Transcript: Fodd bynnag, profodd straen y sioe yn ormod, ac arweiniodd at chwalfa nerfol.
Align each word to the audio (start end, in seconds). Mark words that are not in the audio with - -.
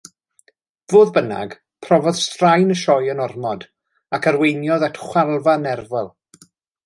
Fodd 0.91 1.11
bynnag, 1.17 1.51
profodd 1.87 2.17
straen 2.21 2.75
y 2.77 2.79
sioe 2.85 3.11
yn 3.15 3.21
ormod, 3.27 3.67
ac 4.19 4.27
arweiniodd 4.33 4.87
at 4.89 4.99
chwalfa 5.05 5.57
nerfol. 5.67 6.11